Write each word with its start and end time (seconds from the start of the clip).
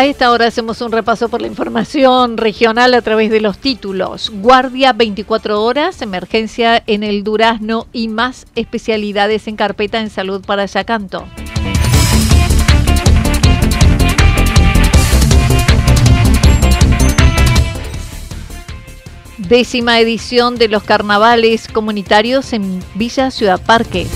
A 0.00 0.06
esta 0.06 0.30
hora 0.30 0.46
hacemos 0.46 0.80
un 0.80 0.92
repaso 0.92 1.28
por 1.28 1.42
la 1.42 1.46
información 1.46 2.38
regional 2.38 2.94
a 2.94 3.02
través 3.02 3.30
de 3.30 3.42
los 3.42 3.58
títulos. 3.58 4.30
Guardia 4.34 4.94
24 4.94 5.62
horas, 5.62 6.00
emergencia 6.00 6.82
en 6.86 7.02
el 7.02 7.22
Durazno 7.22 7.86
y 7.92 8.08
más 8.08 8.46
especialidades 8.54 9.46
en 9.46 9.56
carpeta 9.56 10.00
en 10.00 10.08
salud 10.08 10.42
para 10.42 10.64
Yacanto. 10.64 11.26
Décima 19.36 20.00
edición 20.00 20.56
de 20.56 20.68
los 20.68 20.82
carnavales 20.82 21.68
comunitarios 21.68 22.54
en 22.54 22.82
Villa 22.94 23.30
Ciudad 23.30 23.60
Parque. 23.60 24.06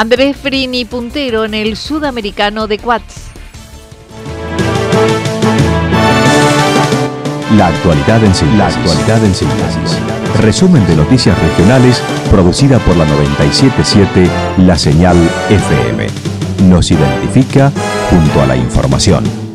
Andrés 0.00 0.34
Frini 0.34 0.86
puntero 0.86 1.44
en 1.44 1.52
el 1.52 1.76
sudamericano 1.76 2.66
de 2.66 2.78
Quats. 2.78 3.32
La 7.54 7.66
actualidad 7.66 8.24
en 8.24 8.34
síntesis. 8.34 9.06
La 9.06 9.16
en 9.16 9.34
síntesis. 9.34 9.98
Resumen 10.40 10.86
de 10.86 10.96
noticias 10.96 11.38
regionales 11.38 12.02
producida 12.30 12.78
por 12.78 12.96
la 12.96 13.04
977 13.04 14.26
La 14.64 14.78
Señal 14.78 15.18
FM. 15.50 16.06
Nos 16.70 16.90
identifica 16.90 17.70
junto 18.08 18.40
a 18.40 18.46
la 18.46 18.56
información. 18.56 19.49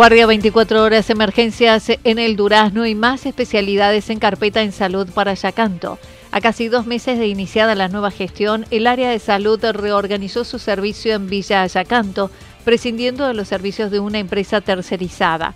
Guardia 0.00 0.24
24 0.24 0.82
horas, 0.82 1.10
emergencias 1.10 1.90
en 2.04 2.18
el 2.18 2.34
Durazno 2.34 2.86
y 2.86 2.94
más 2.94 3.26
especialidades 3.26 4.08
en 4.08 4.18
carpeta 4.18 4.62
en 4.62 4.72
salud 4.72 5.06
para 5.12 5.34
Yacanto. 5.34 5.98
A 6.32 6.40
casi 6.40 6.68
dos 6.68 6.86
meses 6.86 7.18
de 7.18 7.26
iniciada 7.26 7.74
la 7.74 7.88
nueva 7.88 8.10
gestión, 8.10 8.64
el 8.70 8.86
área 8.86 9.10
de 9.10 9.18
salud 9.18 9.62
reorganizó 9.62 10.44
su 10.44 10.58
servicio 10.58 11.14
en 11.14 11.28
Villa 11.28 11.66
Yacanto, 11.66 12.30
prescindiendo 12.64 13.26
de 13.26 13.34
los 13.34 13.48
servicios 13.48 13.90
de 13.90 14.00
una 14.00 14.18
empresa 14.18 14.62
tercerizada. 14.62 15.54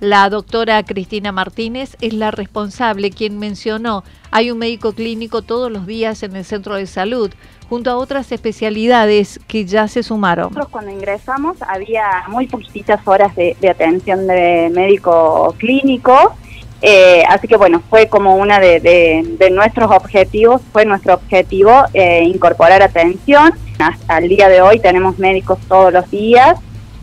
La 0.00 0.28
doctora 0.28 0.82
Cristina 0.82 1.32
Martínez 1.32 1.96
es 2.02 2.12
la 2.12 2.30
responsable, 2.30 3.10
quien 3.10 3.38
mencionó, 3.38 4.04
hay 4.30 4.50
un 4.50 4.58
médico 4.58 4.92
clínico 4.92 5.40
todos 5.40 5.72
los 5.72 5.86
días 5.86 6.22
en 6.22 6.36
el 6.36 6.44
centro 6.44 6.74
de 6.74 6.86
salud, 6.86 7.30
junto 7.70 7.90
a 7.90 7.96
otras 7.96 8.30
especialidades 8.30 9.40
que 9.48 9.64
ya 9.64 9.88
se 9.88 10.02
sumaron. 10.02 10.48
Nosotros 10.48 10.68
cuando 10.68 10.90
ingresamos 10.90 11.56
había 11.62 12.24
muy 12.28 12.46
poquititas 12.46 13.00
horas 13.06 13.34
de, 13.36 13.56
atención 13.70 14.26
de 14.26 14.70
médico 14.74 15.54
clínico, 15.56 16.34
eh, 16.82 17.22
así 17.30 17.48
que 17.48 17.56
bueno, 17.56 17.82
fue 17.88 18.08
como 18.08 18.36
una 18.36 18.60
de, 18.60 19.48
nuestros 19.50 19.90
objetivos, 19.90 20.60
fue 20.72 20.84
nuestro 20.84 21.14
objetivo 21.14 21.72
eh, 21.94 22.22
incorporar 22.24 22.82
atención. 22.82 23.52
Hasta 23.78 24.18
el 24.18 24.28
día 24.28 24.48
de 24.48 24.60
hoy 24.60 24.78
tenemos 24.78 25.18
médicos 25.18 25.58
todos 25.68 25.90
los 25.90 26.10
días, 26.10 26.58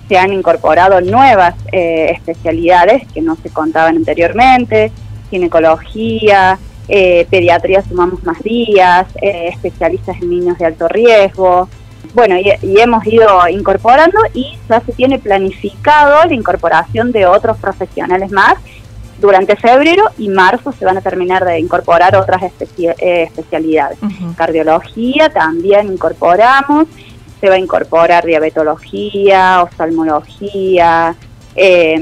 se 0.08 0.18
han 0.18 0.34
incorporado 0.34 1.02
nuevas 1.02 1.56
eh, 1.72 2.12
especialidades 2.12 3.04
que 3.14 3.22
no 3.22 3.36
se 3.36 3.50
contaban 3.50 3.98
anteriormente, 3.98 4.92
ginecología, 5.30 6.60
eh, 6.88 7.26
pediatría 7.30 7.82
sumamos 7.82 8.24
más 8.24 8.42
días, 8.44 9.08
eh, 9.22 9.50
especialistas 9.52 10.18
en 10.22 10.30
niños 10.30 10.58
de 10.58 10.66
alto 10.66 10.88
riesgo. 10.88 11.70
Bueno, 12.14 12.36
y, 12.38 12.52
hemos 12.80 13.06
ido 13.08 13.48
incorporando 13.48 14.20
y 14.34 14.58
ya 14.70 14.82
se 14.82 14.92
tiene 14.92 15.18
planificado 15.18 16.26
la 16.26 16.34
incorporación 16.34 17.12
de 17.12 17.26
otros 17.26 17.58
profesionales 17.58 18.32
más. 18.32 18.56
Durante 19.20 19.56
febrero 19.56 20.04
y 20.18 20.28
marzo 20.28 20.74
se 20.74 20.84
van 20.84 20.98
a 20.98 21.02
terminar 21.02 21.46
de 21.46 21.58
incorporar 21.60 22.16
otras 22.16 22.44
eh, 22.44 23.24
especialidades. 23.24 23.98
Cardiología 24.36 25.30
también 25.30 25.94
incorporamos, 25.94 26.88
se 27.44 27.50
va 27.50 27.56
a 27.56 27.60
incorporar 27.60 28.26
diabetología, 28.26 29.64
oftalmología, 29.64 31.14
eh, 31.58 32.02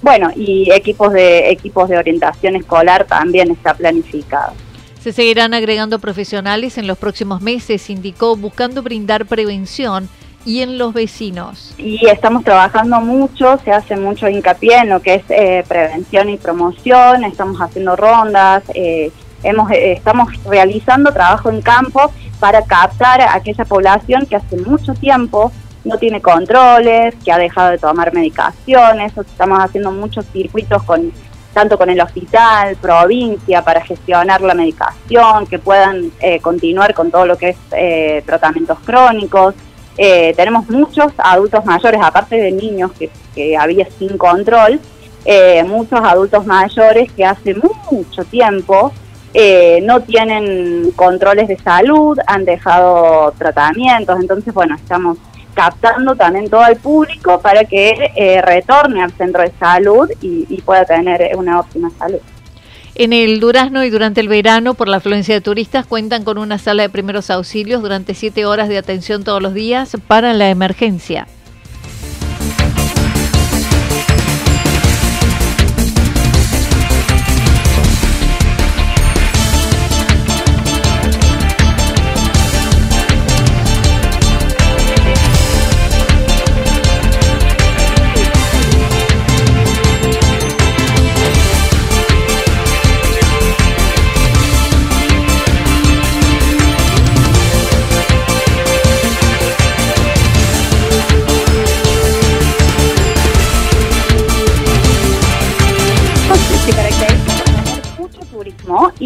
bueno, 0.00 0.30
y 0.34 0.72
equipos 0.72 1.12
de, 1.12 1.50
equipos 1.50 1.86
de 1.90 1.98
orientación 1.98 2.56
escolar 2.56 3.04
también 3.04 3.50
está 3.50 3.74
planificado. 3.74 4.54
Se 4.98 5.12
seguirán 5.12 5.52
agregando 5.52 5.98
profesionales 5.98 6.78
en 6.78 6.86
los 6.86 6.96
próximos 6.96 7.42
meses, 7.42 7.90
indicó, 7.90 8.36
buscando 8.36 8.82
brindar 8.82 9.26
prevención 9.26 10.08
y 10.46 10.62
en 10.62 10.78
los 10.78 10.94
vecinos. 10.94 11.74
Y 11.76 12.06
estamos 12.06 12.42
trabajando 12.42 13.02
mucho, 13.02 13.60
se 13.62 13.72
hace 13.72 13.96
mucho 13.96 14.30
hincapié 14.30 14.78
en 14.78 14.88
lo 14.88 15.02
que 15.02 15.16
es 15.16 15.24
eh, 15.28 15.62
prevención 15.68 16.30
y 16.30 16.38
promoción, 16.38 17.24
estamos 17.24 17.60
haciendo 17.60 17.96
rondas, 17.96 18.62
eh, 18.72 19.12
hemos, 19.42 19.70
eh, 19.70 19.92
estamos 19.92 20.28
realizando 20.44 21.12
trabajo 21.12 21.50
en 21.50 21.62
campo 21.62 22.12
para 22.38 22.62
captar 22.62 23.20
a 23.20 23.34
aquella 23.34 23.64
población 23.64 24.26
que 24.26 24.36
hace 24.36 24.56
mucho 24.56 24.94
tiempo 24.94 25.52
no 25.84 25.98
tiene 25.98 26.20
controles, 26.20 27.14
que 27.24 27.32
ha 27.32 27.38
dejado 27.38 27.70
de 27.70 27.78
tomar 27.78 28.12
medicaciones, 28.12 29.12
estamos 29.16 29.58
haciendo 29.60 29.90
muchos 29.90 30.26
circuitos 30.26 30.82
con 30.82 31.12
tanto 31.52 31.76
con 31.76 31.90
el 31.90 32.00
hospital, 32.00 32.76
provincia, 32.76 33.62
para 33.62 33.80
gestionar 33.80 34.40
la 34.40 34.54
medicación, 34.54 35.46
que 35.48 35.58
puedan 35.58 36.12
eh, 36.20 36.40
continuar 36.40 36.94
con 36.94 37.10
todo 37.10 37.26
lo 37.26 37.36
que 37.36 37.50
es 37.50 37.56
eh, 37.72 38.22
tratamientos 38.24 38.78
crónicos. 38.84 39.54
Eh, 39.96 40.32
tenemos 40.36 40.68
muchos 40.70 41.12
adultos 41.18 41.64
mayores, 41.64 42.00
aparte 42.02 42.36
de 42.36 42.52
niños 42.52 42.92
que, 42.92 43.10
que 43.34 43.56
había 43.56 43.88
sin 43.98 44.16
control, 44.16 44.80
muchos 45.66 46.00
adultos 46.02 46.46
mayores 46.46 47.12
que 47.12 47.24
hace 47.24 47.54
mucho 47.54 48.24
tiempo 48.24 48.92
no 49.82 50.00
tienen 50.00 50.90
controles 50.96 51.48
de 51.48 51.56
salud, 51.58 52.18
han 52.26 52.44
dejado 52.44 53.32
tratamientos, 53.38 54.18
entonces 54.20 54.52
bueno, 54.52 54.74
estamos 54.74 55.18
captando 55.54 56.14
también 56.14 56.48
todo 56.48 56.66
el 56.66 56.76
público 56.76 57.40
para 57.40 57.64
que 57.64 58.12
eh, 58.16 58.40
retorne 58.42 59.02
al 59.02 59.12
centro 59.12 59.42
de 59.42 59.52
salud 59.58 60.10
y, 60.20 60.60
pueda 60.62 60.84
tener 60.84 61.36
una 61.36 61.60
óptima 61.60 61.90
salud. 61.98 62.20
En 62.94 63.12
el 63.12 63.40
Durazno 63.40 63.82
y 63.84 63.90
durante 63.90 64.20
el 64.20 64.28
verano, 64.28 64.74
por 64.74 64.88
la 64.88 64.98
afluencia 64.98 65.34
de 65.34 65.40
turistas, 65.40 65.86
cuentan 65.86 66.22
con 66.22 66.38
una 66.38 66.58
sala 66.58 66.82
de 66.82 66.90
primeros 66.90 67.30
auxilios 67.30 67.82
durante 67.82 68.14
siete 68.14 68.44
horas 68.44 68.68
de 68.68 68.78
atención 68.78 69.24
todos 69.24 69.42
los 69.42 69.54
días 69.54 69.96
para 70.06 70.32
la 70.34 70.50
emergencia. 70.50 71.26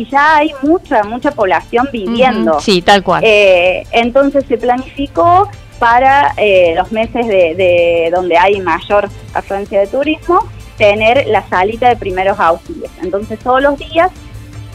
Y 0.04 0.10
ya 0.10 0.36
hay 0.36 0.52
mucha, 0.62 1.02
mucha 1.04 1.30
población 1.30 1.88
viviendo. 1.92 2.60
Sí, 2.60 2.82
tal 2.82 3.02
cual. 3.02 3.22
Eh, 3.24 3.84
entonces 3.92 4.44
se 4.46 4.58
planificó 4.58 5.48
para 5.78 6.32
eh, 6.36 6.74
los 6.76 6.92
meses 6.92 7.26
de, 7.26 8.10
donde 8.14 8.38
hay 8.38 8.60
mayor 8.60 9.08
afluencia 9.34 9.80
de 9.80 9.86
turismo, 9.86 10.48
tener 10.76 11.26
la 11.28 11.46
salita 11.48 11.88
de 11.88 11.96
primeros 11.96 12.38
auxilios. 12.38 12.90
Entonces 13.02 13.38
todos 13.38 13.62
los 13.62 13.78
días, 13.78 14.10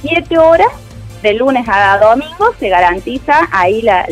siete 0.01 0.37
horas, 0.37 0.69
de 1.21 1.33
lunes 1.33 1.65
a 1.67 1.97
domingo, 1.97 2.53
se 2.59 2.69
garantiza 2.69 3.49
ahí 3.51 3.81
la, 3.81 4.05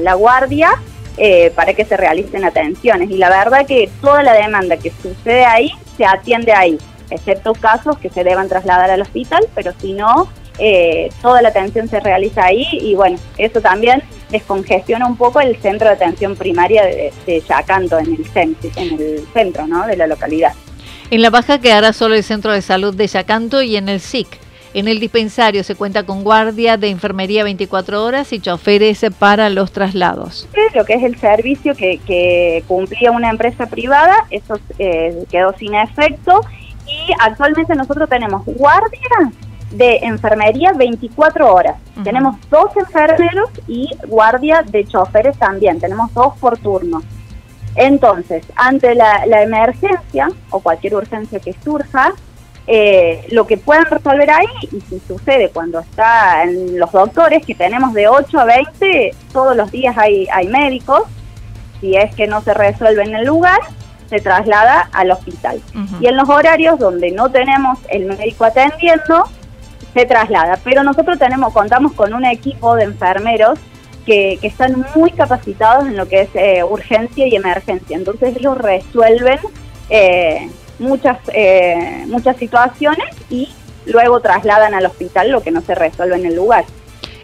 la, 0.00 0.14
guardia 0.14 0.70
eh, 1.16 1.50
para 1.56 1.74
que 1.74 1.84
se 1.84 1.96
realicen 1.96 2.44
atenciones. 2.44 3.10
Y 3.10 3.16
la 3.16 3.30
verdad 3.30 3.66
que 3.66 3.90
toda 4.00 4.22
la 4.22 4.32
demanda 4.32 4.76
que 4.76 4.92
sucede 5.02 5.44
ahí 5.44 5.72
se 5.96 6.04
atiende 6.04 6.52
ahí, 6.52 6.78
excepto 7.10 7.52
casos 7.54 7.98
que 7.98 8.10
se 8.10 8.22
deban 8.22 8.48
trasladar 8.48 8.90
al 8.90 9.02
hospital, 9.02 9.44
pero 9.54 9.72
si 9.80 9.92
no, 9.92 10.28
eh, 10.58 11.10
toda 11.20 11.42
la 11.42 11.48
atención 11.48 11.88
se 11.88 12.00
realiza 12.00 12.44
ahí 12.44 12.66
y 12.72 12.94
bueno, 12.94 13.18
eso 13.38 13.60
también 13.60 14.02
descongestiona 14.30 15.06
un 15.06 15.16
poco 15.16 15.40
el 15.40 15.56
centro 15.56 15.88
de 15.88 15.94
atención 15.94 16.36
primaria 16.36 16.84
de, 16.84 17.42
Yacanto, 17.46 17.98
en 17.98 18.14
el, 18.14 18.24
centro, 18.26 18.70
en 18.76 19.00
el 19.00 19.26
centro 19.32 19.66
¿no? 19.66 19.86
de 19.86 19.96
la 19.96 20.06
localidad. 20.06 20.52
En 21.10 21.22
La 21.22 21.30
Baja 21.30 21.60
quedará 21.60 21.92
solo 21.92 22.14
el 22.14 22.24
centro 22.24 22.52
de 22.52 22.62
salud 22.62 22.94
de 22.94 23.06
Yacanto 23.06 23.62
y 23.62 23.76
en 23.76 23.88
el 23.88 24.00
SIC. 24.00 24.26
En 24.74 24.88
el 24.88 25.00
dispensario 25.00 25.64
se 25.64 25.74
cuenta 25.74 26.04
con 26.04 26.22
guardia 26.22 26.76
de 26.76 26.90
enfermería 26.90 27.44
24 27.44 28.04
horas 28.04 28.32
y 28.32 28.40
choferes 28.40 29.06
para 29.18 29.48
los 29.48 29.72
traslados. 29.72 30.48
Lo 30.74 30.84
que 30.84 30.94
es 30.94 31.02
el 31.02 31.16
servicio 31.16 31.74
que, 31.74 32.62
cumplía 32.66 33.10
una 33.10 33.30
empresa 33.30 33.66
privada, 33.66 34.26
eso 34.30 34.58
eh, 34.78 35.24
quedó 35.30 35.56
sin 35.56 35.74
efecto 35.74 36.42
y 36.86 37.12
actualmente 37.20 37.74
nosotros 37.74 38.08
tenemos 38.08 38.44
guardia 38.44 39.32
de 39.70 39.98
enfermería 40.02 40.72
24 40.72 41.52
horas. 41.52 41.76
Tenemos 42.04 42.36
dos 42.50 42.76
enfermeros 42.76 43.50
y 43.66 43.88
guardia 44.06 44.62
de 44.62 44.84
choferes 44.84 45.36
también. 45.38 45.80
Tenemos 45.80 46.12
dos 46.14 46.36
por 46.38 46.58
turno. 46.58 47.02
Entonces, 47.74 48.44
ante 48.54 48.94
la, 48.94 49.24
emergencia 49.42 50.28
o 50.50 50.60
cualquier 50.60 50.94
urgencia 50.94 51.38
que 51.40 51.54
surja, 51.64 52.12
eh, 52.66 53.26
lo 53.30 53.46
que 53.46 53.58
pueden 53.58 53.84
resolver 53.84 54.30
ahí, 54.30 54.46
y 54.72 54.80
si 54.80 55.00
sucede 55.06 55.50
cuando 55.50 55.80
están 55.80 56.78
los 56.78 56.90
doctores, 56.90 57.44
que 57.44 57.54
tenemos 57.54 57.92
de 57.92 58.08
8 58.08 58.40
a 58.40 58.44
20, 58.44 59.14
todos 59.32 59.56
los 59.56 59.70
días 59.70 59.96
hay, 59.96 60.26
hay 60.32 60.48
médicos, 60.48 61.02
si 61.80 61.96
es 61.96 62.14
que 62.14 62.26
no 62.26 62.40
se 62.40 62.54
resuelve 62.54 63.02
en 63.04 63.14
el 63.14 63.26
lugar, 63.26 63.60
se 64.08 64.20
traslada 64.20 64.88
al 64.92 65.10
hospital. 65.10 65.60
Y 66.00 66.06
en 66.06 66.16
los 66.16 66.28
horarios 66.28 66.78
donde 66.78 67.10
no 67.10 67.30
tenemos 67.30 67.78
el 67.88 68.06
médico 68.06 68.44
atendiendo, 68.44 69.24
se 69.96 70.04
traslada. 70.04 70.58
Pero 70.62 70.82
nosotros 70.82 71.18
tenemos, 71.18 71.54
contamos 71.54 71.92
con 71.92 72.12
un 72.12 72.26
equipo 72.26 72.74
de 72.74 72.84
enfermeros 72.84 73.58
que, 74.04 74.38
están 74.42 74.84
muy 74.94 75.10
capacitados 75.10 75.86
en 75.86 75.96
lo 75.96 76.06
que 76.06 76.20
es 76.22 76.28
eh, 76.34 76.62
urgencia 76.62 77.26
y 77.26 77.34
emergencia. 77.34 77.96
Entonces 77.96 78.36
ellos 78.36 78.58
resuelven 78.58 79.38
eh, 79.88 80.50
muchas, 80.78 81.18
eh, 81.32 82.04
muchas 82.08 82.36
situaciones 82.36 83.06
y 83.30 83.48
luego 83.86 84.20
trasladan 84.20 84.74
al 84.74 84.84
hospital 84.84 85.30
lo 85.30 85.40
que 85.40 85.50
no 85.50 85.62
se 85.62 85.74
resuelve 85.74 86.16
en 86.16 86.26
el 86.26 86.36
lugar. 86.36 86.66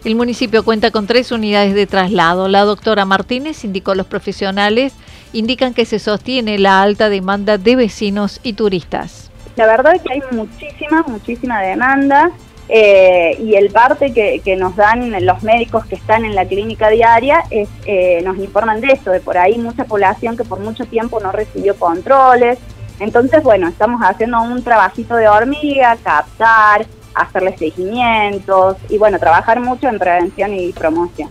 El 0.03 0.15
municipio 0.15 0.65
cuenta 0.65 0.89
con 0.89 1.05
tres 1.05 1.31
unidades 1.31 1.75
de 1.75 1.85
traslado. 1.85 2.47
La 2.47 2.61
doctora 2.61 3.05
Martínez 3.05 3.63
indicó 3.63 3.93
los 3.93 4.07
profesionales 4.07 4.93
indican 5.31 5.73
que 5.73 5.85
se 5.85 5.99
sostiene 5.99 6.59
la 6.59 6.81
alta 6.81 7.09
demanda 7.09 7.57
de 7.57 7.75
vecinos 7.75 8.39
y 8.43 8.53
turistas. 8.53 9.31
La 9.55 9.67
verdad 9.67 9.95
es 9.95 10.01
que 10.01 10.13
hay 10.13 10.21
muchísima, 10.31 11.03
muchísima 11.07 11.61
demanda. 11.61 12.31
Eh, 12.69 13.37
y 13.39 13.55
el 13.55 13.71
parte 13.71 14.13
que, 14.13 14.55
nos 14.55 14.75
dan 14.75 15.25
los 15.25 15.43
médicos 15.43 15.85
que 15.85 15.95
están 15.95 16.25
en 16.25 16.33
la 16.33 16.45
clínica 16.45 16.89
diaria 16.89 17.43
es, 17.49 17.69
eh, 17.85 18.21
nos 18.23 18.37
informan 18.37 18.79
de 18.81 18.93
eso, 18.93 19.11
de 19.11 19.19
por 19.19 19.37
ahí 19.37 19.57
mucha 19.57 19.83
población 19.83 20.37
que 20.37 20.43
por 20.43 20.59
mucho 20.59 20.85
tiempo 20.85 21.19
no 21.19 21.31
recibió 21.31 21.75
controles. 21.75 22.57
Entonces, 22.99 23.43
bueno, 23.43 23.67
estamos 23.67 24.01
haciendo 24.01 24.41
un 24.41 24.63
trabajito 24.63 25.15
de 25.15 25.27
hormiga, 25.27 25.97
captar, 26.03 26.85
hacerle 27.15 27.57
seguimientos 27.57 28.77
y 28.89 28.97
bueno, 28.97 29.19
trabajar 29.19 29.59
mucho 29.59 29.87
en 29.87 29.99
prevención 29.99 30.53
y 30.53 30.71
promoción. 30.71 31.29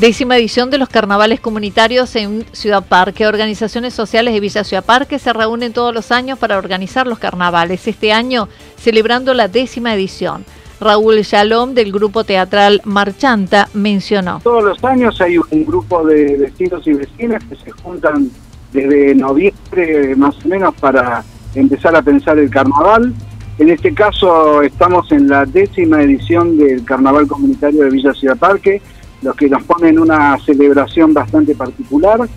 Décima 0.00 0.38
edición 0.38 0.70
de 0.70 0.78
los 0.78 0.88
carnavales 0.88 1.40
comunitarios 1.40 2.16
en 2.16 2.46
Ciudad 2.52 2.82
Parque. 2.82 3.26
Organizaciones 3.26 3.92
sociales 3.92 4.32
de 4.32 4.40
Villa 4.40 4.64
Ciudad 4.64 4.82
Parque 4.82 5.18
se 5.18 5.30
reúnen 5.30 5.74
todos 5.74 5.92
los 5.92 6.10
años 6.10 6.38
para 6.38 6.56
organizar 6.56 7.06
los 7.06 7.18
carnavales. 7.18 7.86
Este 7.86 8.10
año 8.10 8.48
celebrando 8.78 9.34
la 9.34 9.46
décima 9.46 9.94
edición. 9.94 10.46
Raúl 10.80 11.20
Shalom 11.20 11.74
del 11.74 11.92
grupo 11.92 12.24
teatral 12.24 12.80
Marchanta 12.84 13.68
mencionó. 13.74 14.40
Todos 14.42 14.64
los 14.64 14.82
años 14.84 15.20
hay 15.20 15.36
un 15.36 15.66
grupo 15.66 16.02
de 16.06 16.34
vecinos 16.38 16.86
y 16.86 16.94
vecinas 16.94 17.44
que 17.44 17.56
se 17.56 17.70
juntan 17.70 18.30
desde 18.72 19.14
noviembre 19.14 20.16
más 20.16 20.34
o 20.42 20.48
menos 20.48 20.74
para 20.76 21.22
empezar 21.54 21.94
a 21.94 22.00
pensar 22.00 22.38
el 22.38 22.48
carnaval. 22.48 23.12
En 23.58 23.68
este 23.68 23.92
caso 23.92 24.62
estamos 24.62 25.12
en 25.12 25.28
la 25.28 25.44
décima 25.44 26.02
edición 26.02 26.56
del 26.56 26.86
Carnaval 26.86 27.26
Comunitario 27.26 27.82
de 27.82 27.90
Villa 27.90 28.14
Ciudad 28.14 28.38
Parque 28.38 28.80
lo 29.22 29.34
que 29.34 29.48
nos 29.48 29.62
pone 29.64 29.88
en 29.88 29.98
una 29.98 30.38
celebración 30.38 31.12
bastante 31.12 31.54
particular, 31.54 32.28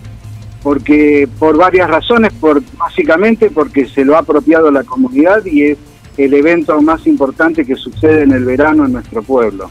porque 0.62 1.28
por 1.38 1.56
varias 1.56 1.88
razones, 1.88 2.32
por 2.32 2.62
básicamente 2.78 3.50
porque 3.50 3.86
se 3.86 4.04
lo 4.04 4.16
ha 4.16 4.20
apropiado 4.20 4.70
la 4.70 4.84
comunidad 4.84 5.44
y 5.44 5.62
es 5.62 5.78
el 6.16 6.32
evento 6.34 6.80
más 6.80 7.06
importante 7.06 7.64
que 7.64 7.74
sucede 7.74 8.22
en 8.22 8.32
el 8.32 8.44
verano 8.44 8.84
en 8.86 8.92
nuestro 8.92 9.22
pueblo. 9.22 9.68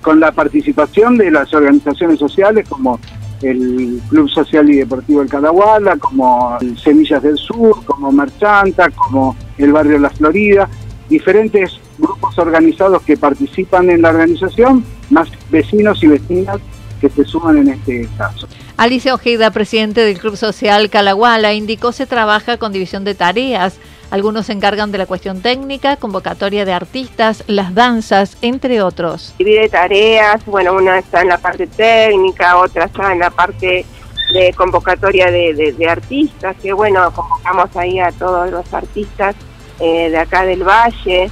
Con 0.00 0.18
la 0.18 0.32
participación 0.32 1.16
de 1.16 1.30
las 1.30 1.52
organizaciones 1.54 2.18
sociales 2.18 2.68
como 2.68 2.98
el 3.42 4.00
Club 4.08 4.28
Social 4.28 4.70
y 4.70 4.76
Deportivo 4.76 5.22
El 5.22 5.28
Cadahuala, 5.28 5.96
como 5.96 6.58
Semillas 6.82 7.22
del 7.22 7.36
Sur, 7.36 7.84
como 7.84 8.12
Marchanta, 8.12 8.90
como 8.90 9.36
el 9.58 9.72
Barrio 9.72 9.98
La 9.98 10.10
Florida, 10.10 10.68
diferentes 11.08 11.72
grupos 11.98 12.38
organizados 12.38 13.02
que 13.02 13.16
participan 13.16 13.90
en 13.90 14.02
la 14.02 14.10
organización, 14.10 14.84
más 15.12 15.28
vecinos 15.50 16.02
y 16.02 16.08
vecinas 16.08 16.58
que 17.00 17.08
se 17.08 17.24
suman 17.24 17.58
en 17.58 17.68
este 17.68 18.08
caso. 18.16 18.48
Alicia 18.76 19.14
Ojeda, 19.14 19.50
presidente 19.50 20.00
del 20.00 20.18
Club 20.18 20.36
Social 20.36 20.88
Calaguala, 20.88 21.52
indicó 21.52 21.92
se 21.92 22.06
trabaja 22.06 22.56
con 22.56 22.72
división 22.72 23.04
de 23.04 23.14
tareas. 23.14 23.76
Algunos 24.10 24.46
se 24.46 24.52
encargan 24.52 24.92
de 24.92 24.98
la 24.98 25.06
cuestión 25.06 25.40
técnica, 25.40 25.96
convocatoria 25.96 26.64
de 26.64 26.72
artistas, 26.72 27.44
las 27.46 27.74
danzas, 27.74 28.36
entre 28.42 28.82
otros. 28.82 29.34
Divide 29.38 29.68
tareas, 29.68 30.44
bueno, 30.44 30.74
una 30.74 30.98
está 30.98 31.22
en 31.22 31.28
la 31.28 31.38
parte 31.38 31.66
técnica, 31.66 32.58
otra 32.58 32.84
está 32.84 33.12
en 33.12 33.20
la 33.20 33.30
parte 33.30 33.86
de 34.34 34.52
convocatoria 34.54 35.30
de, 35.30 35.74
de 35.76 35.88
artistas, 35.88 36.56
que 36.62 36.72
bueno, 36.72 37.10
convocamos 37.12 37.74
ahí 37.76 37.98
a 37.98 38.12
todos 38.12 38.50
los 38.50 38.72
artistas 38.72 39.34
eh, 39.80 40.10
de 40.10 40.18
acá 40.18 40.44
del 40.44 40.62
Valle, 40.62 41.30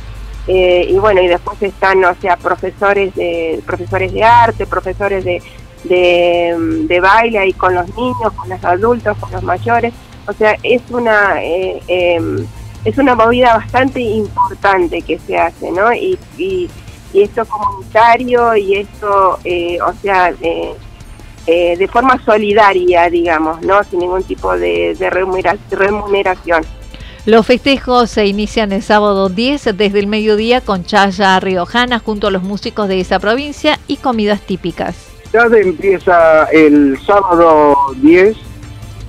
eh, 0.53 0.85
y 0.89 0.99
bueno, 0.99 1.23
y 1.23 1.29
después 1.29 1.63
están, 1.63 2.05
o 2.05 2.13
sea, 2.21 2.37
profesores 2.37 3.15
de, 3.15 3.63
profesores 3.65 4.13
de 4.13 4.25
arte, 4.25 4.67
profesores 4.67 5.25
de, 5.25 5.41
de, 5.85 7.01
baile 7.01 7.39
ahí 7.39 7.53
con 7.53 7.73
los 7.73 7.87
niños, 7.97 8.33
con 8.35 8.49
los 8.49 8.65
adultos, 8.65 9.17
con 9.19 9.31
los 9.31 9.45
mayores, 9.45 9.95
o 10.27 10.33
sea, 10.33 10.57
es 10.65 10.83
una... 10.91 11.41
Eh, 11.41 11.81
em, 11.87 12.45
es 12.83 12.97
una 12.97 13.15
movida 13.15 13.59
bastante 13.59 14.01
importante 14.01 15.03
que 15.03 15.19
se 15.19 15.39
hace, 15.39 15.71
¿no? 15.71 15.93
Y, 15.93 16.19
y, 16.39 16.69
esto 17.13 17.45
comunitario 17.45 18.57
y 18.57 18.77
esto, 18.77 19.39
o 19.39 19.93
sea, 20.03 20.33
de 20.33 21.89
forma 21.93 22.21
solidaria, 22.25 23.11
digamos, 23.11 23.61
¿no? 23.61 23.85
Sin 23.85 23.99
ningún 24.01 24.25
tipo 24.25 24.57
de, 24.57 24.97
de 24.99 25.11
remuneración. 25.11 26.65
Los 27.27 27.47
festejos 27.47 28.11
se 28.11 28.27
inician 28.27 28.73
el 28.73 28.83
sábado 28.83 29.29
10 29.29 29.77
desde 29.77 29.99
el 29.99 30.07
mediodía 30.07 30.63
con 30.63 30.85
chaya 30.85 31.39
riojana 31.39 31.99
junto 31.99 32.29
a 32.29 32.31
los 32.31 32.43
músicos 32.43 32.89
de 32.89 32.99
esa 32.99 33.19
provincia 33.19 33.79
y 33.87 33.99
comidas 33.99 34.41
típicas. 34.41 34.97
Ya 35.31 35.43
empieza 35.43 36.45
el 36.45 36.99
sábado 37.07 37.77
10 38.01 38.37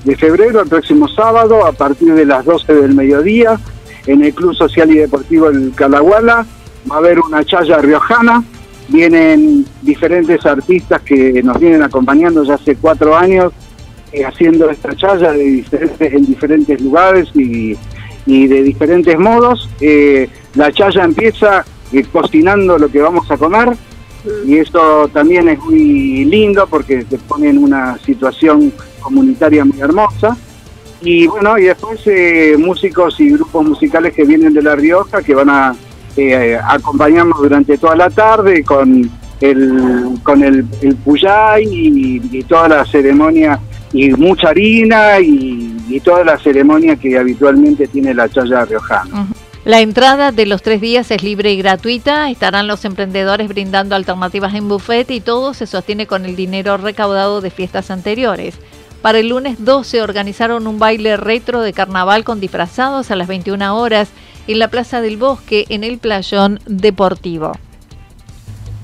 de 0.04 0.16
febrero, 0.18 0.62
el 0.62 0.68
próximo 0.68 1.08
sábado, 1.08 1.66
a 1.66 1.72
partir 1.72 2.14
de 2.14 2.26
las 2.26 2.44
12 2.44 2.74
del 2.74 2.94
mediodía, 2.94 3.58
en 4.06 4.24
el 4.24 4.34
Club 4.34 4.56
Social 4.56 4.92
y 4.92 4.98
Deportivo 4.98 5.48
El 5.48 5.72
Calahuala. 5.74 6.46
Va 6.92 6.96
a 6.96 7.00
haber 7.00 7.18
una 7.20 7.46
chaya 7.46 7.78
riojana. 7.78 8.44
Vienen 8.90 9.66
diferentes 9.84 10.46
artistas 10.46 11.02
que 11.02 11.42
nos 11.44 11.58
vienen 11.60 11.82
acompañando 11.82 12.44
ya 12.44 12.56
hace 12.56 12.76
cuatro 12.76 13.16
años 13.16 13.54
eh, 14.12 14.26
haciendo 14.26 14.70
esta 14.70 14.94
chaya 14.94 15.32
de 15.32 15.44
diferentes, 15.44 16.14
en 16.14 16.26
diferentes 16.26 16.82
lugares 16.82 17.30
y 17.34 17.78
y 18.26 18.48
de 18.48 18.64
diferentes 18.64 19.18
modos. 19.18 19.70
Eh, 19.80 20.30
la 20.56 20.72
chaya 20.72 21.04
empieza 21.04 21.66
eh, 21.92 22.04
cocinando 22.12 22.78
lo 22.78 22.90
que 22.90 23.02
vamos 23.02 23.30
a 23.32 23.38
comer 23.38 23.70
y 24.46 24.58
eso 24.58 25.10
también 25.12 25.50
es 25.50 25.60
muy 25.60 26.26
lindo 26.26 26.68
porque 26.68 27.04
te 27.06 27.18
pone 27.18 27.50
en 27.50 27.58
una 27.58 27.98
situación 28.00 28.72
comunitaria 29.02 29.66
muy 29.66 29.80
hermosa. 29.80 30.38
Y 31.02 31.26
bueno, 31.26 31.58
y 31.58 31.64
después 31.64 32.00
eh, 32.06 32.56
músicos 32.60 33.20
y 33.20 33.32
grupos 33.32 33.66
musicales 33.66 34.14
que 34.14 34.24
vienen 34.24 34.54
de 34.54 34.62
La 34.62 34.76
Rioja 34.76 35.24
que 35.24 35.34
van 35.34 35.50
a 35.50 35.76
eh, 36.16 36.60
acompañarnos 36.64 37.40
durante 37.40 37.78
toda 37.78 37.96
la 37.96 38.10
tarde 38.10 38.64
con 38.64 39.10
el, 39.40 40.20
con 40.22 40.44
el, 40.44 40.66
el 40.82 40.96
puyay 40.98 41.66
y, 41.68 42.44
toda 42.44 42.68
la 42.68 42.86
ceremonia, 42.86 43.60
y 43.92 44.12
mucha 44.12 44.50
harina 44.50 45.20
y, 45.20 45.71
toda 46.00 46.24
la 46.24 46.38
ceremonia 46.38 46.96
que 46.96 47.18
habitualmente 47.18 47.88
tiene 47.88 48.14
la 48.14 48.30
chaya 48.30 48.66
riojana. 48.66 49.28
La 49.64 49.80
entrada 49.80 50.32
de 50.32 50.48
los 50.48 50.64
tres 50.64 50.82
días 50.82 51.12
es 51.12 51.22
libre 51.22 51.52
y 51.52 51.58
gratuita. 51.58 52.32
Estarán 52.32 52.68
los 52.68 52.84
emprendedores 52.84 53.48
brindando 53.48 53.96
alternativas 53.96 54.56
en 54.56 54.68
buffet 54.68 55.12
y 55.12 55.22
todo 55.22 55.54
se 55.54 55.68
sostiene 55.68 56.08
con 56.08 56.26
el 56.26 56.36
dinero 56.36 56.78
recaudado 56.78 57.42
de 57.42 57.52
fiestas 57.52 57.92
anteriores. 57.92 58.58
Para 59.04 59.20
el 59.20 59.30
lunes 59.30 59.64
12 59.64 60.02
organizaron 60.02 60.66
un 60.66 60.80
baile 60.80 61.18
retro 61.18 61.62
de 61.62 61.74
carnaval 61.74 62.24
con 62.24 62.40
disfrazados 62.40 63.12
a 63.12 63.16
las 63.16 63.28
21 63.28 63.78
horas 63.78 64.10
en 64.48 64.60
la 64.60 64.68
Plaza 64.68 65.02
del 65.02 65.18
Bosque 65.18 65.66
en 65.70 65.84
el 65.84 66.00
Playón 66.00 66.60
Deportivo. 66.66 67.52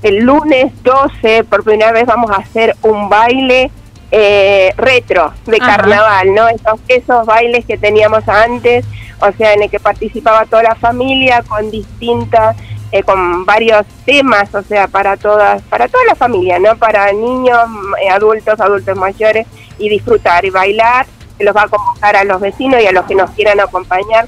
El 0.02 0.18
lunes 0.18 0.72
12 0.84 1.44
por 1.44 1.64
primera 1.64 1.90
vez 1.90 2.06
vamos 2.06 2.30
a 2.30 2.36
hacer 2.36 2.76
un 2.82 3.08
baile 3.08 3.72
eh, 4.10 4.72
retro 4.78 5.34
de 5.44 5.58
carnaval, 5.58 6.34
¿no? 6.34 6.48
Esos, 6.48 6.80
esos 6.88 7.26
bailes 7.26 7.66
que 7.66 7.76
teníamos 7.76 8.26
antes, 8.26 8.86
o 9.20 9.30
sea, 9.32 9.52
en 9.52 9.64
el 9.64 9.70
que 9.70 9.80
participaba 9.80 10.46
toda 10.46 10.62
la 10.62 10.74
familia 10.76 11.42
con 11.42 11.70
distintas, 11.70 12.56
eh, 12.90 13.02
con 13.02 13.44
varios 13.44 13.84
temas, 14.06 14.54
o 14.54 14.62
sea, 14.62 14.88
para 14.88 15.18
todas, 15.18 15.60
para 15.64 15.88
toda 15.88 16.04
la 16.06 16.14
familia, 16.14 16.58
¿no? 16.58 16.74
Para 16.78 17.12
niños, 17.12 17.58
eh, 18.02 18.08
adultos, 18.08 18.58
adultos 18.58 18.96
mayores, 18.96 19.46
y 19.78 19.90
disfrutar 19.90 20.42
y 20.46 20.50
bailar, 20.50 21.04
se 21.36 21.44
los 21.44 21.54
va 21.54 21.64
a 21.64 21.68
convocar 21.68 22.16
a 22.16 22.24
los 22.24 22.40
vecinos 22.40 22.80
y 22.80 22.86
a 22.86 22.92
los 22.92 23.04
que 23.04 23.14
nos 23.14 23.30
quieran 23.32 23.60
acompañar 23.60 24.26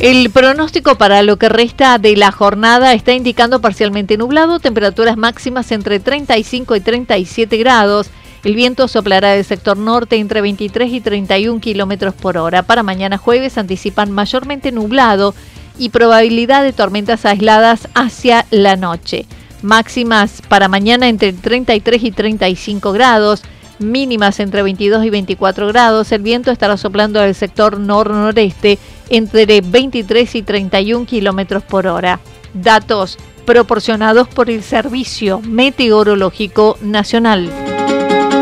El 0.00 0.30
pronóstico 0.30 0.94
para 0.94 1.22
lo 1.22 1.36
que 1.36 1.50
resta 1.50 1.98
de 1.98 2.16
la 2.16 2.32
jornada 2.32 2.94
está 2.94 3.12
indicando 3.12 3.60
parcialmente 3.60 4.16
nublado, 4.16 4.58
temperaturas 4.58 5.18
máximas 5.18 5.70
entre 5.72 6.00
35 6.00 6.74
y 6.74 6.80
37 6.80 7.58
grados. 7.58 8.08
El 8.42 8.54
viento 8.54 8.88
soplará 8.88 9.32
del 9.32 9.44
sector 9.44 9.76
norte 9.76 10.16
entre 10.16 10.40
23 10.40 10.90
y 10.90 11.02
31 11.02 11.60
kilómetros 11.60 12.14
por 12.14 12.38
hora. 12.38 12.62
Para 12.62 12.82
mañana 12.82 13.18
jueves 13.18 13.58
anticipan 13.58 14.10
mayormente 14.10 14.72
nublado 14.72 15.34
y 15.78 15.90
probabilidad 15.90 16.62
de 16.62 16.72
tormentas 16.72 17.26
aisladas 17.26 17.86
hacia 17.94 18.46
la 18.50 18.76
noche. 18.76 19.26
Máximas 19.60 20.40
para 20.48 20.68
mañana 20.68 21.10
entre 21.10 21.34
33 21.34 22.04
y 22.04 22.10
35 22.10 22.92
grados 22.92 23.42
mínimas 23.80 24.40
entre 24.40 24.62
22 24.62 25.04
y 25.04 25.10
24 25.10 25.68
grados. 25.68 26.12
El 26.12 26.22
viento 26.22 26.50
estará 26.50 26.76
soplando 26.76 27.20
del 27.20 27.34
sector 27.34 27.78
nor-noreste 27.78 28.78
entre 29.08 29.60
23 29.60 30.34
y 30.34 30.42
31 30.42 31.06
kilómetros 31.06 31.62
por 31.62 31.86
hora. 31.86 32.20
Datos 32.54 33.18
proporcionados 33.44 34.28
por 34.28 34.50
el 34.50 34.62
Servicio 34.62 35.40
Meteorológico 35.40 36.78
Nacional. 36.82 37.50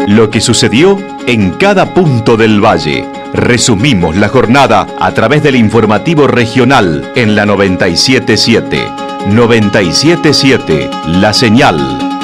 Lo 0.06 0.30
que 0.30 0.40
sucedió 0.40 0.98
en 1.26 1.52
cada 1.52 1.94
punto 1.94 2.36
del 2.36 2.64
valle. 2.64 3.06
Resumimos 3.34 4.16
la 4.16 4.28
jornada 4.28 4.86
a 4.98 5.12
través 5.12 5.42
del 5.42 5.56
informativo 5.56 6.26
regional 6.26 7.12
en 7.14 7.36
la 7.36 7.44
977. 7.44 8.86
977 9.30 10.90
La 11.20 11.32
Señal 11.34 11.76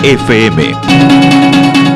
FM. 0.02 1.93